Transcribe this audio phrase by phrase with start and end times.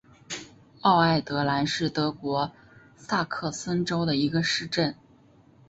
[0.81, 2.51] 奥埃德兰是德国
[2.95, 4.95] 萨克森州的一个市镇。